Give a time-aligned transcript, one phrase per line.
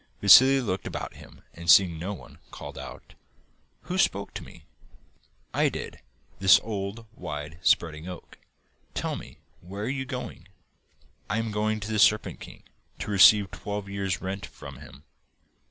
[0.19, 3.13] Vassili looked about him, and, seeing no one, called out:
[3.81, 4.65] 'Who spoke to me?'
[5.53, 5.99] 'I did;
[6.39, 8.39] this old wide spreading oak.
[8.95, 10.47] Tell me where you are going.'
[11.29, 12.63] 'I am going to the Serpent King
[12.97, 15.03] to receive twelve years' rent from him.